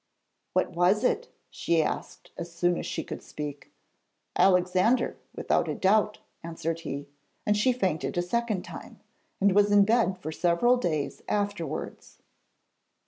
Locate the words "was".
0.71-1.03, 9.53-9.71